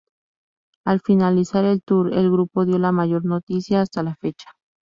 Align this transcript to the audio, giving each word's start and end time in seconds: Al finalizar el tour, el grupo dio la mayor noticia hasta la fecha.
Al 0.83 0.99
finalizar 1.01 1.63
el 1.65 1.83
tour, 1.83 2.11
el 2.13 2.31
grupo 2.31 2.65
dio 2.65 2.79
la 2.79 2.91
mayor 2.91 3.23
noticia 3.23 3.81
hasta 3.81 4.01
la 4.01 4.15
fecha. 4.15 4.49